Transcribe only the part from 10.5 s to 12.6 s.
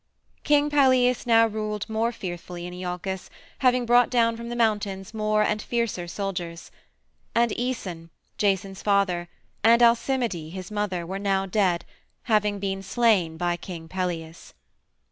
his mother, were now dead, having